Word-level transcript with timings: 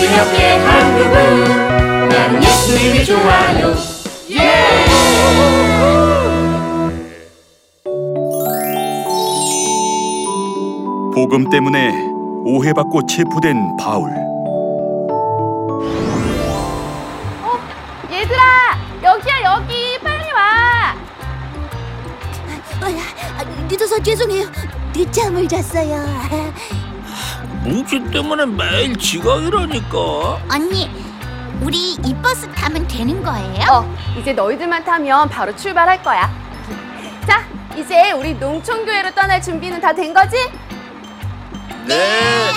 기억해 0.00 0.56
한국은 0.58 2.08
나는 2.08 2.42
예수님이 2.42 3.04
좋아요 3.04 3.74
예! 4.30 4.84
복음 11.14 11.48
때문에 11.48 11.92
오해받고 12.44 13.06
체포된 13.06 13.76
바울. 13.78 14.10
얘들아 18.10 18.42
여기야 19.02 19.42
여기 19.44 19.98
빨리 20.02 20.30
와 20.32 20.94
아, 22.80 23.44
늦어서 23.68 23.98
죄송해요. 24.02 24.46
늦잠을 24.94 25.48
잤어요. 25.48 26.04
뭉치 27.64 28.04
때문에 28.10 28.46
매일 28.46 28.96
지각이라니까. 28.96 29.98
언니, 30.52 30.90
우리 31.62 31.92
이 31.94 32.14
버스 32.22 32.48
타면 32.52 32.86
되는 32.88 33.22
거예요? 33.22 33.66
어 33.70 33.94
이제 34.18 34.32
너희들만 34.32 34.84
타면 34.84 35.28
바로 35.30 35.54
출발할 35.56 36.02
거야 36.02 36.28
자 37.26 37.42
이제 37.76 38.10
우리 38.12 38.34
농촌교회로 38.34 39.12
떠날 39.14 39.40
준비는 39.40 39.80
다 39.80 39.92
된 39.94 40.12
거지? 40.12 40.36
네. 41.86 42.52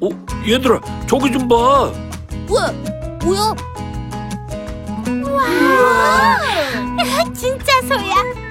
어, 0.00 0.08
얘들아, 0.46 0.80
저기 1.06 1.30
좀 1.32 1.46
봐. 1.48 1.90
뭐야? 2.48 2.72
뭐야? 3.24 3.54
와, 5.32 6.36
진짜 7.32 7.80
소야. 7.82 8.41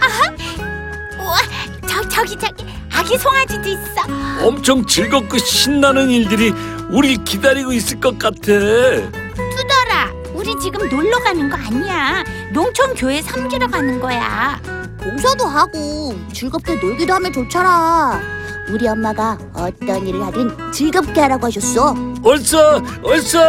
저 2.11 2.25
저기 2.25 2.35
저기 2.37 2.65
아기 2.93 3.17
송아지도 3.17 3.69
있어. 3.69 4.45
엄청 4.47 4.85
즐겁고 4.85 5.37
신나는 5.37 6.09
일들이 6.09 6.53
우리 6.89 7.17
기다리고 7.17 7.71
있을 7.73 7.99
것 7.99 8.19
같아. 8.19 8.37
투덜아, 8.41 10.11
우리 10.33 10.53
지금 10.59 10.87
놀러 10.89 11.17
가는 11.19 11.49
거 11.49 11.55
아니야. 11.55 12.23
농촌 12.53 12.93
교회 12.95 13.21
섬기러 13.21 13.67
가는 13.67 13.99
거야. 13.99 14.59
봉사도 14.99 15.45
하고 15.45 16.15
즐겁게 16.33 16.75
놀기도 16.75 17.13
하면 17.13 17.31
좋잖아. 17.33 18.21
우리 18.69 18.87
엄마가 18.87 19.37
어떤 19.53 20.05
일을 20.07 20.23
하든 20.27 20.71
즐겁게 20.71 21.21
하라고 21.21 21.47
하셨어. 21.47 21.95
얼써, 22.23 22.81
얼써. 23.03 23.39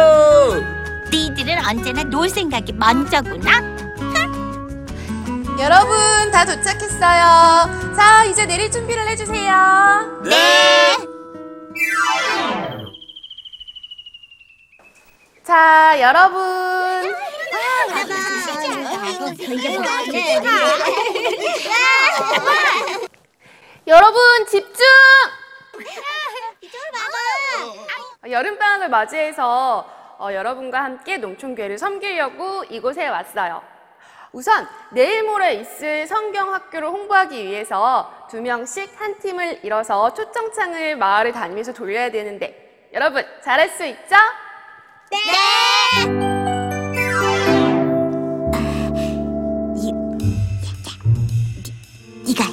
너희들은 1.11 1.65
언제나 1.69 2.03
놀 2.03 2.27
생각이 2.27 2.73
먼저구나. 2.73 3.72
여러분 5.59 6.31
다 6.31 6.45
도착했어요 6.45 7.93
자 7.95 8.23
이제 8.25 8.45
내릴 8.45 8.71
준비를 8.71 9.07
해주세요 9.09 10.21
네. 10.23 10.97
자 15.43 15.99
여러분 15.99 17.13
여러분 23.85 24.45
집중 24.47 24.85
어, 28.25 28.29
여름방학을 28.29 28.89
맞이해서 28.89 29.85
어, 30.19 30.29
여러분과 30.31 30.83
함께 30.83 31.17
농촌교회를 31.17 31.77
섬기려고 31.77 32.63
이곳에 32.69 33.07
왔어요. 33.07 33.72
우선 34.33 34.67
내일 34.91 35.23
모레 35.23 35.53
있을 35.61 36.07
성경학교를 36.07 36.87
홍보하기 36.87 37.45
위해서 37.45 38.11
두 38.31 38.41
명씩 38.41 38.99
한 38.99 39.19
팀을 39.19 39.59
이뤄서 39.63 40.11
초청장을 40.15 40.97
마을을 40.97 41.31
다니면서 41.31 41.71
돌려야 41.71 42.09
되는데 42.09 42.89
여러분 42.93 43.23
잘할 43.43 43.69
수 43.69 43.85
있죠? 43.85 44.15
네가 52.25 52.43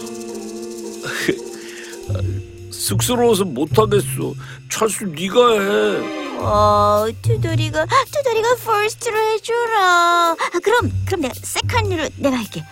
쑥스러워서 2.71 3.47
못하겠어. 3.47 4.35
철수 4.69 5.07
네가 5.07 5.53
해. 5.53 6.30
어, 6.41 7.07
투덜이가 7.23 7.87
투덜이가 8.13 8.49
first로 8.65 9.19
해줘라. 9.19 10.33
아, 10.33 10.59
그럼 10.63 10.91
그럼 11.07 11.21
내가 11.23 11.35
second로 11.43 12.09
내가 12.17 12.37
할게. 12.37 12.65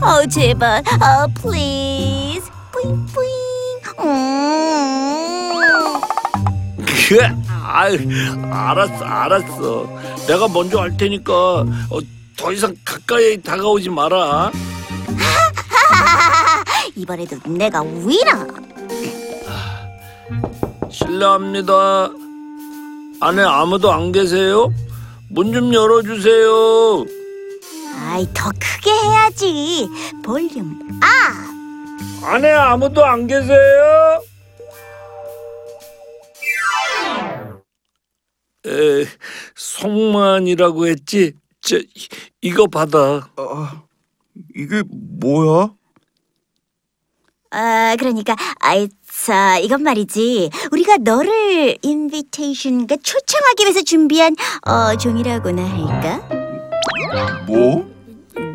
어, 0.00 0.26
제발, 0.26 0.78
어, 0.78 1.26
please, 1.34 2.48
뿌잉 2.72 3.06
뿌잉. 3.06 3.30
음. 4.00 5.52
아유, 7.62 7.98
알았어, 8.50 9.04
알았어. 9.04 9.86
내가 10.26 10.48
먼저 10.48 10.80
할 10.80 10.96
테니까 10.96 11.32
어, 11.34 11.98
더 12.36 12.52
이상 12.52 12.74
가까이 12.84 13.40
다가오지 13.40 13.90
마라. 13.90 14.50
이번에도 16.96 17.36
내가 17.46 17.82
위너. 17.82 18.46
실례합니다. 20.90 22.10
안에 23.20 23.42
아무도 23.42 23.90
안 23.92 24.12
계세요? 24.12 24.72
문 25.28 25.52
좀 25.52 25.72
열어주세요. 25.74 27.04
아이, 27.98 28.26
더 28.34 28.50
크게 28.50 28.90
해야지. 28.90 29.88
볼륨. 30.24 30.78
아, 31.02 32.26
안에 32.34 32.50
아무도 32.52 33.04
안 33.04 33.26
계세요? 33.26 34.22
에, 38.66 39.06
송만이라고 39.54 40.86
했지? 40.88 41.32
저, 41.60 41.76
이- 41.78 42.08
이거 42.42 42.66
받아. 42.66 43.28
아, 43.36 43.82
이게 44.54 44.82
뭐야? 45.20 45.70
아, 47.50 47.96
그러니까, 47.98 48.34
아이, 48.60 48.88
자, 49.24 49.58
이건 49.58 49.82
말이지. 49.82 50.50
우리가 50.70 50.98
너를 51.00 51.76
인비테이션, 51.82 52.86
그 52.86 52.96
초청하기 53.02 53.64
위해서 53.64 53.82
준비한, 53.82 54.36
어, 54.66 54.96
종이라고나 54.96 55.62
할까? 55.64 56.28
뭐? 57.46 57.84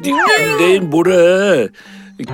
네, 0.01 0.11
내일 0.57 0.81
모레 0.81 1.67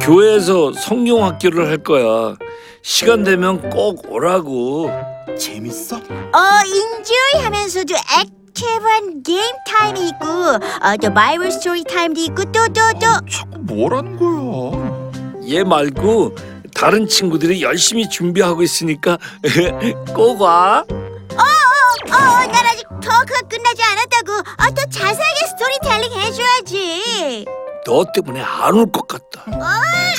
교회에서 0.01 0.73
성경 0.73 1.23
학교를 1.23 1.67
할 1.67 1.77
거야. 1.77 2.35
시간 2.83 3.23
되면 3.23 3.69
꼭 3.69 4.11
오라고. 4.11 4.91
재밌어? 5.37 5.95
어, 5.97 6.39
enjoy 6.65 7.43
하면서도 7.43 7.95
active한 7.95 9.23
game 9.23 9.41
time이 9.67 10.09
있고, 10.09 10.25
어, 10.25 10.97
또 11.01 11.13
Bible 11.13 11.51
story 11.51 11.83
time도 11.83 12.19
있고, 12.21 12.43
또, 12.45 12.67
또, 12.67 12.81
또. 12.99 13.29
자꾸 13.31 13.57
뭐라는 13.61 14.17
거야? 14.17 15.11
얘 15.49 15.63
말고 15.63 16.35
다른 16.77 17.07
친구들이 17.07 17.61
열심히 17.63 18.07
준비하고 18.09 18.61
있으니까 18.61 19.17
꼭 20.13 20.41
와. 20.41 20.83
어, 20.89 22.13
난 22.51 22.65
아직 22.67 22.87
talk가 22.89 23.41
끝나지 23.49 23.81
않았다고. 23.83 24.31
어, 24.33 24.73
더 24.75 24.85
자세하게 24.89 25.47
스토리텔링 25.49 26.11
해줘야지. 26.21 27.45
너 27.85 28.05
때문에 28.13 28.41
안 28.41 28.75
올 28.75 28.91
것 28.91 29.07
같다. 29.07 29.43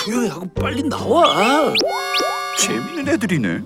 조용히 0.05 0.28
하고 0.28 0.46
빨리 0.55 0.82
나와. 0.82 1.72
재밌는 2.58 3.08
애들이네. 3.14 3.61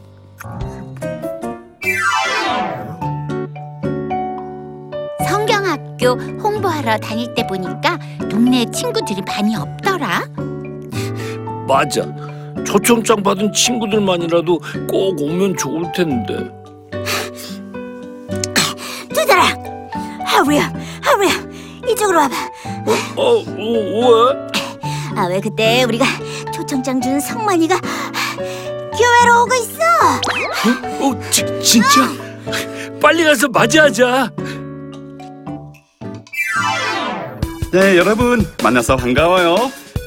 성경학교 5.29 6.09
홍보하러 6.43 6.99
다닐 6.99 7.33
때 7.35 7.47
보니까 7.47 7.99
동네 8.31 8.65
친구들이 8.71 9.23
많이 9.23 9.55
없더라. 9.57 10.23
맞아. 11.67 12.03
초청장 12.65 13.23
받은 13.23 13.53
친구들만이라도 13.53 14.61
꼭 14.89 15.21
오면 15.21 15.57
좋을 15.57 15.91
텐데. 15.93 16.51
두들아, 19.09 19.55
하루야, 20.25 20.73
하루야, 21.03 21.31
이쪽으로 21.89 22.19
와봐. 22.19 22.35
어, 23.17 23.23
어, 23.23 23.45
왜? 23.45 24.49
아, 25.17 25.27
왜 25.27 25.41
그때 25.41 25.85
우리가 25.85 26.05
초청장 26.55 27.01
준 27.01 27.21
성만이가 27.21 27.79
교회로 27.79 29.43
오고 29.43 29.55
있어? 29.57 29.83
어, 31.01 31.31
지, 31.31 31.45
진짜? 31.63 32.01
빨리 33.01 33.25
가서 33.25 33.49
맞이하자. 33.49 34.31
네, 37.73 37.97
여러분 37.97 38.47
만나서 38.63 38.97
반가워요. 38.97 39.57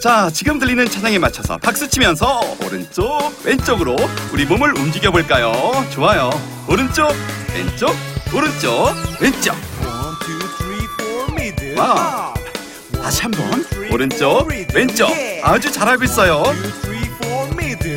자, 0.05 0.29
지금 0.31 0.59
들리는 0.59 0.87
찬양에 0.87 1.17
맞춰서 1.17 1.57
박수 1.57 1.89
치면서 1.89 2.39
오른쪽, 2.63 3.33
왼쪽으로 3.43 3.95
우리 4.31 4.45
몸을 4.45 4.77
움직여 4.77 5.09
볼까요? 5.09 5.51
좋아요. 5.89 6.29
오른쪽, 6.67 7.11
왼쪽, 7.55 7.89
오른쪽, 8.31 8.93
왼쪽. 9.19 9.55
Wow. 11.75 12.35
다시 13.01 13.23
한번 13.23 13.65
오른쪽, 13.91 14.47
왼쪽. 14.75 15.09
아주 15.41 15.71
잘하고 15.71 16.03
있어요. 16.03 16.43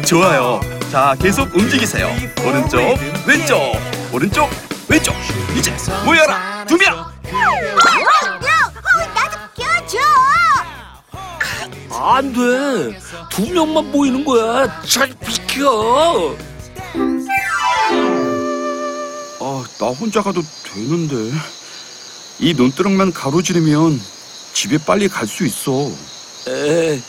좋아요. 0.06 0.62
자, 0.90 1.14
계속 1.20 1.54
움직이세요. 1.54 2.10
오른쪽, 2.42 2.80
왼쪽, 3.26 3.74
오른쪽, 4.14 4.48
왼쪽. 4.88 5.14
이제 5.54 5.76
모여라. 6.06 6.64
두 6.66 6.78
명. 6.78 7.04
안 12.00 12.32
돼. 12.32 12.98
두 13.30 13.50
명만 13.50 13.90
보이는 13.90 14.24
거야. 14.24 14.80
잘 14.82 15.12
비켜. 15.26 16.36
아, 19.40 19.64
나 19.78 19.86
혼자 19.88 20.22
가도 20.22 20.42
되는데. 20.64 21.32
이 22.38 22.54
논두렁만 22.54 23.12
가로지르면 23.12 24.00
집에 24.52 24.78
빨리 24.78 25.08
갈 25.08 25.26
수 25.26 25.44
있어. 25.44 25.90
에, 26.48 27.00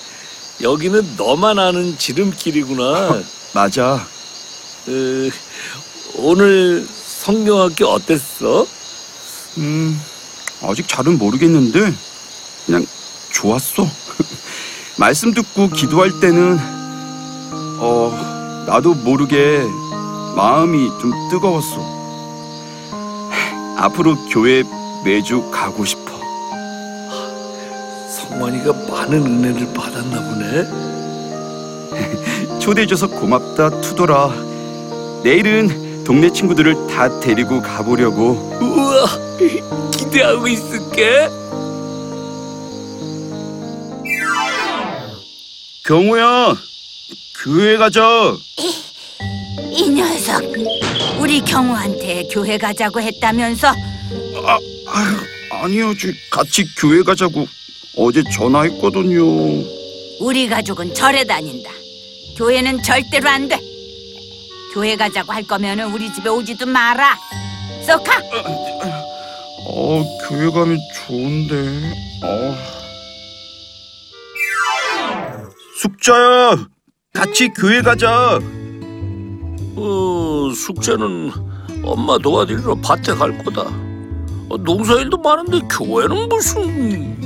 여기는 0.62 1.16
너만 1.18 1.60
아는 1.60 1.98
지름길이구나. 1.98 3.22
맞아. 3.54 4.06
에, 4.88 5.30
오늘 6.16 6.88
성경학교 6.92 7.86
어땠어? 7.88 8.66
음, 9.60 10.02
아직 10.64 10.88
잘은 10.88 11.20
모르겠는데 11.20 11.94
그냥 12.66 12.88
좋았어. 13.32 13.88
말씀 15.00 15.34
듣고 15.34 15.70
기도할 15.70 16.20
때는 16.20 16.60
어, 17.80 18.12
나도 18.68 18.94
모르게 18.96 19.66
마음이 20.36 20.90
좀 21.00 21.14
뜨거웠어. 21.32 21.80
앞으로 23.78 24.18
교회 24.30 24.66
매주 25.06 25.50
가고 25.52 25.86
싶어. 25.86 26.20
성만이가 28.12 28.74
많은 28.90 29.26
은혜를 29.26 29.74
받았나 29.74 30.22
보네. 30.22 30.68
초대해줘서 32.60 33.08
고맙다, 33.08 33.80
투돌아. 33.80 34.34
내일은 35.24 36.04
동네 36.04 36.30
친구들을 36.30 36.88
다 36.88 37.22
데리고 37.22 37.62
가보려고. 37.62 38.32
우와, 38.62 39.06
기대하고 39.92 40.50
있을게. 40.50 41.39
경호야, 45.90 46.56
교회 47.44 47.76
가자. 47.76 48.38
이 49.72 49.90
녀석 49.90 50.44
우리 51.20 51.42
경우한테 51.42 52.28
교회 52.32 52.60
가자고 52.60 53.02
했다면서 53.02 53.70
아유, 53.70 55.18
아니요, 55.50 55.98
저 55.98 56.10
같이 56.30 56.64
교회 56.78 57.02
가자고 57.02 57.48
어제 57.98 58.22
전화했거든요. 58.32 59.66
우리 60.20 60.48
가족은 60.48 60.94
절에 60.94 61.24
다닌다. 61.24 61.72
교회는 62.38 62.84
절대로 62.84 63.28
안 63.28 63.48
돼. 63.48 63.60
교회 64.76 64.96
가자고 64.96 65.34
할 65.34 65.42
거면 65.42 65.80
은 65.80 65.92
우리 65.92 66.14
집에 66.14 66.30
오지도 66.30 66.68
마라. 66.68 67.18
쏘카. 67.88 68.22
어, 69.66 70.06
교회 70.28 70.52
가면 70.52 70.78
좋은데. 71.08 71.94
어. 72.22 72.79
숙자야, 75.80 76.68
같이 77.14 77.48
교회 77.56 77.82
가자. 77.82 78.38
어, 79.78 80.52
숙제는 80.54 81.32
엄마 81.86 82.18
도와드리러 82.18 82.76
밭에 82.82 83.14
갈 83.14 83.42
거다. 83.46 83.62
어, 84.50 84.58
농사일도 84.58 85.16
많은데 85.20 85.60
교회는 85.70 86.28
무슨? 86.28 87.18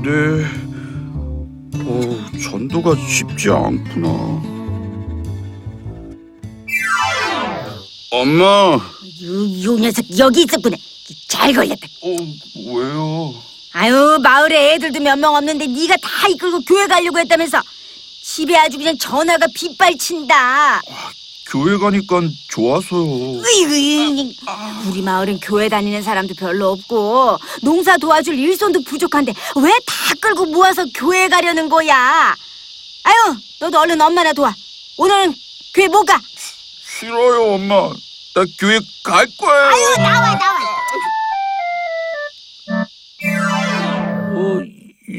네. 0.00 0.44
어, 1.84 2.40
전도가 2.40 2.94
쉽지 3.08 3.50
않구나. 3.50 4.08
엄마, 8.12 8.44
어, 8.44 8.80
요, 9.24 9.62
요 9.64 9.78
녀석 9.80 10.04
여기 10.20 10.44
있었구나. 10.44 10.76
잘 11.26 11.52
걸렸다. 11.52 11.84
왜요? 12.72 13.34
아유 13.76 14.18
마을에 14.22 14.74
애들도 14.74 15.00
몇 15.00 15.18
명 15.18 15.34
없는데 15.34 15.66
네가 15.66 15.96
다 16.00 16.28
이끌고 16.28 16.60
교회 16.60 16.86
가려고 16.86 17.18
했다면서 17.18 17.60
집에 18.22 18.56
아주 18.56 18.78
그냥 18.78 18.96
전화가 18.96 19.46
빗발친다. 19.54 20.80
교회 21.46 21.76
가니까 21.76 22.22
좋아서요. 22.48 23.42
으이구, 23.44 24.32
우리 24.88 25.02
마을은 25.02 25.40
교회 25.40 25.68
다니는 25.68 26.02
사람도 26.02 26.34
별로 26.34 26.70
없고 26.72 27.38
농사 27.62 27.96
도와줄 27.98 28.38
일손도 28.38 28.82
부족한데 28.84 29.34
왜 29.56 29.70
다 29.86 30.14
끌고 30.20 30.46
모아서 30.46 30.84
교회 30.94 31.28
가려는 31.28 31.68
거야? 31.68 32.34
아유, 33.04 33.36
너도 33.60 33.78
얼른 33.80 34.00
엄마나 34.00 34.32
도와. 34.32 34.54
오늘은 34.96 35.34
교회 35.74 35.88
못 35.88 36.04
가. 36.04 36.18
싫어요, 36.98 37.54
엄마. 37.54 37.90
나 38.34 38.44
교회 38.58 38.78
갈 39.02 39.26
거예요. 39.38 39.64
아유, 39.66 39.96
나와 39.98 40.34
나와. 40.34 40.58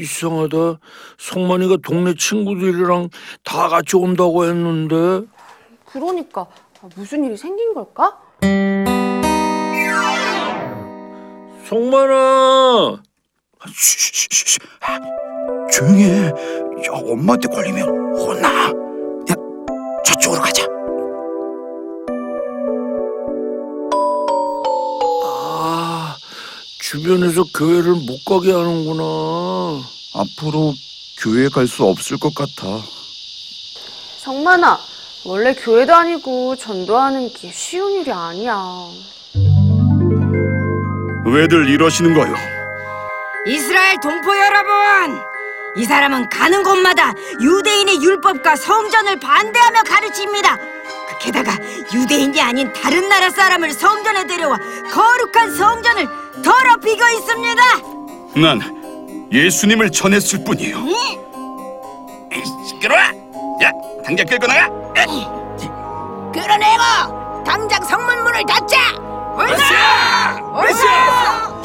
이상하다. 0.00 0.78
성만이가 1.18 1.76
동네 1.82 2.14
친구들이랑 2.14 3.08
다 3.44 3.68
같이 3.68 3.96
온다고 3.96 4.44
했는데. 4.44 5.26
그러니까 5.86 6.42
아, 6.82 6.88
무슨 6.94 7.24
일이 7.24 7.36
생긴 7.36 7.72
걸까? 7.74 8.18
성만아. 11.68 13.02
쉬쉬쉬쉬. 13.72 14.58
조용히 15.72 16.04
해. 16.04 16.26
야, 16.26 16.32
엄마한테 16.92 17.48
걸리면 17.48 17.88
혼나. 18.16 18.68
야, 18.68 19.34
저쪽으로 20.04 20.40
가자. 20.40 20.66
아, 25.24 26.16
주변에서 26.80 27.44
교회를 27.56 27.92
못 27.94 28.24
가게 28.24 28.52
하는구나. 28.52 29.02
앞으로 30.14 30.74
교회 31.18 31.48
갈 31.48 31.66
수 31.66 31.84
없을 31.84 32.18
것 32.18 32.34
같아. 32.34 32.80
성만아, 34.18 34.78
원래 35.24 35.54
교회 35.54 35.86
다니고 35.86 36.56
전도하는 36.56 37.32
게 37.32 37.50
쉬운 37.52 37.92
일이 38.00 38.12
아니야. 38.12 38.58
왜들 41.26 41.68
이러시는 41.68 42.14
거요? 42.14 42.34
이스라엘 43.46 43.98
동포 44.00 44.36
여러분! 44.36 45.20
이 45.76 45.84
사람은 45.84 46.28
가는 46.30 46.62
곳마다 46.62 47.12
유대인의 47.40 48.02
율법과 48.02 48.56
성전을 48.56 49.20
반대하며 49.20 49.82
가르칩니다. 49.82 50.56
게다가 51.20 51.52
유대인이 51.92 52.40
아닌 52.40 52.72
다른 52.72 53.08
나라 53.08 53.30
사람을 53.30 53.72
성전에 53.72 54.26
데려와 54.26 54.58
거룩한 54.92 55.54
성전을 55.56 56.08
더럽히고 56.42 57.08
있습니다. 57.18 57.62
난 58.36 58.85
예수님을 59.32 59.90
전했을 59.90 60.44
뿐이에요. 60.44 60.78
시끄러워! 62.68 63.00
야, 63.62 63.72
당장 64.04 64.26
끌고 64.26 64.46
나가! 64.46 64.68
그러네요. 66.32 67.42
당장 67.44 67.82
성문문을 67.82 68.42
닫자. 68.46 68.76
얼싸! 69.36 70.40
얼싸! 70.52 71.56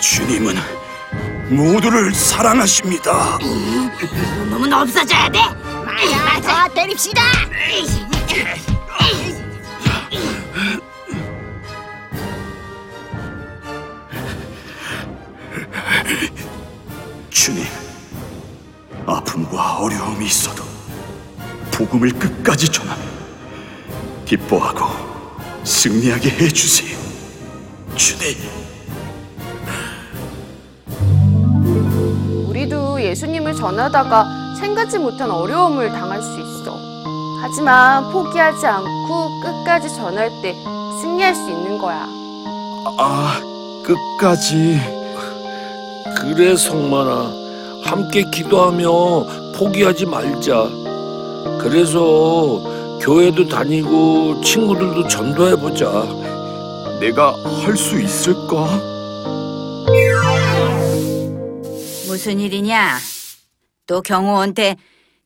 주님은 0.00 0.56
모두를 1.50 2.14
사랑하십니다. 2.14 3.38
놈은 4.50 4.72
없어져야 4.72 5.28
돼. 5.30 5.38
맞아, 5.84 6.24
맞아. 6.24 6.68
때립시다. 6.68 7.22
주님, 17.44 17.62
아픔과 19.04 19.80
어려움이 19.80 20.24
있어도 20.24 20.64
복음을 21.72 22.08
끝까지 22.08 22.72
전하며 22.72 23.02
기뻐하고 24.24 24.86
승리하게 25.62 26.30
해주세요. 26.30 26.98
주님. 27.96 28.34
우리도 32.48 33.02
예수님을 33.02 33.54
전하다가 33.54 34.54
생각지 34.58 34.98
못한 34.98 35.30
어려움을 35.30 35.90
당할 35.90 36.22
수 36.22 36.40
있어. 36.40 36.74
하지만 37.42 38.10
포기하지 38.10 38.66
않고 38.66 39.42
끝까지 39.42 39.94
전할 39.94 40.30
때 40.40 40.54
승리할 41.02 41.34
수 41.34 41.50
있는 41.50 41.76
거야. 41.76 42.06
아, 42.98 43.38
끝까지. 43.84 44.93
그래, 46.32 46.56
성만아. 46.56 47.44
함께 47.84 48.24
기도하며 48.30 49.52
포기하지 49.56 50.06
말자. 50.06 50.68
그래서 51.60 52.98
교회도 53.02 53.48
다니고 53.48 54.40
친구들도 54.42 55.06
전도해 55.06 55.56
보자. 55.56 55.86
내가 57.00 57.32
할 57.62 57.76
수 57.76 58.00
있을까? 58.00 58.80
무슨 62.08 62.40
일이냐? 62.40 62.96
또 63.86 64.00
경호원한테 64.00 64.76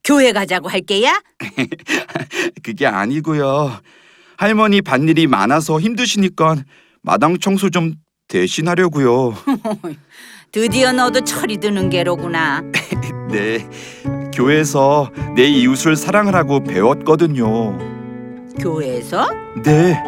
교회 0.02 0.32
가자고 0.32 0.68
할 0.68 0.80
게야? 0.80 1.20
그게 2.62 2.86
아니고요. 2.86 3.78
할머니 4.36 4.82
밭일이 4.82 5.26
많아서 5.28 5.78
힘드시니까 5.80 6.56
마당 7.02 7.38
청소 7.38 7.70
좀 7.70 7.94
대신하려고요. 8.28 9.34
드디어 10.50 10.92
너도 10.92 11.20
철이 11.20 11.58
드는 11.58 11.90
게로구나. 11.90 12.62
네. 13.30 13.68
교회에서 14.32 15.10
내 15.34 15.42
이웃을 15.44 15.94
사랑하라고 15.96 16.64
배웠거든요. 16.64 17.76
교회에서? 18.58 19.28
네. 19.62 20.02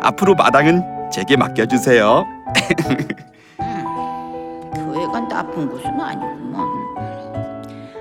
앞으로 0.00 0.34
마당은 0.34 1.10
제게 1.12 1.36
맡겨주세요. 1.36 2.24
교회가 4.76 5.28
나쁜 5.28 5.68
곳은 5.68 6.00
아니구먼. 6.00 6.68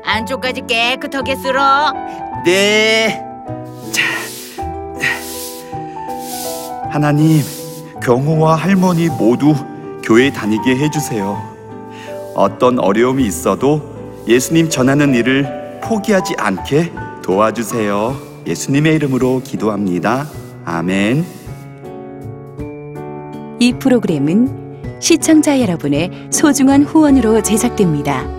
안쪽까지 0.05 0.61
깨끗하게 0.67 1.35
쓸어. 1.37 1.91
네. 2.45 3.23
자. 3.91 4.03
하나님, 6.91 7.41
경호와 8.01 8.55
할머니 8.55 9.07
모두 9.09 9.55
교회 10.03 10.31
다니게 10.31 10.75
해주세요. 10.77 11.58
어떤 12.39 12.79
어려움이 12.79 13.25
있어도 13.25 14.23
예수님 14.25 14.69
전하는 14.69 15.13
일을 15.13 15.81
포기하지 15.83 16.35
않게 16.37 16.89
도와주세요. 17.21 18.15
예수님의 18.47 18.95
이름으로 18.95 19.41
기도합니다. 19.43 20.25
아멘. 20.63 21.25
이 23.59 23.73
프로그램은 23.73 24.99
시청자 25.01 25.59
여러분의 25.59 26.29
소중한 26.31 26.83
후원으로 26.83 27.43
제작됩니다. 27.43 28.38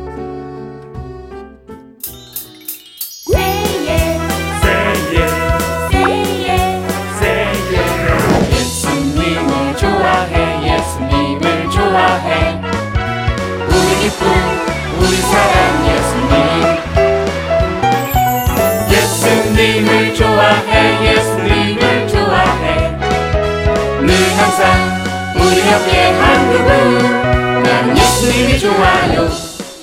우리 25.61 25.71
옆에 25.71 26.11
한 26.13 26.51
그분 26.51 27.63
나는 27.63 27.95
예수님이 27.95 28.59
좋아요. 28.59 29.29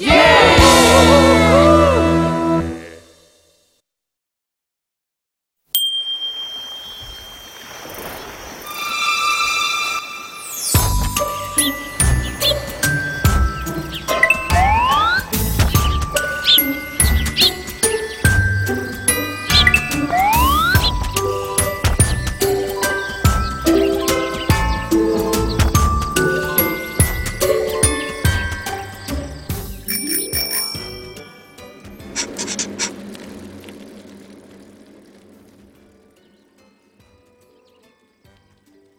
예 0.02 1.67